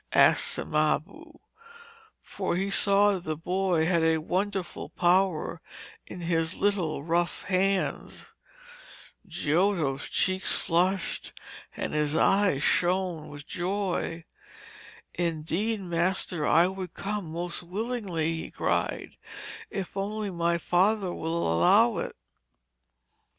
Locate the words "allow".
21.53-21.99